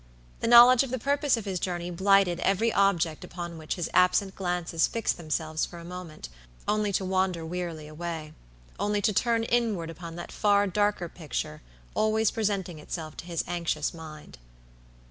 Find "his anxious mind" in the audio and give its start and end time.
13.25-14.39